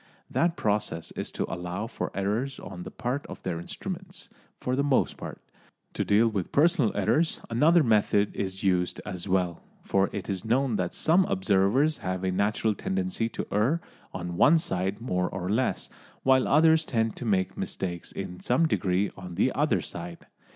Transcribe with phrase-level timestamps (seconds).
[0.31, 4.81] That process is to allow for errors on the part of their instruments, for the
[4.83, 5.43] most part.
[5.93, 10.75] To deal with personal errors another method is used as well, for it is known
[10.77, 13.79] that some observers have a natural tendency to err
[14.11, 15.87] on one side more or less,
[16.23, 20.25] while others tend to make mistakes in some degree on the other side.